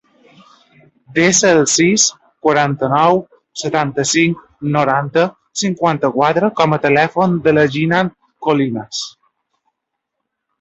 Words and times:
Desa 1.17 1.49
el 1.57 1.59
sis, 1.73 2.05
quaranta-nou, 2.47 3.19
setanta-cinc, 3.63 4.41
noranta, 4.77 5.27
cinquanta-quatre 5.65 6.51
com 6.63 6.75
a 6.79 6.81
telèfon 6.87 7.37
de 7.49 7.55
la 7.59 7.67
Jinan 7.77 8.11
Colinas. 8.49 9.03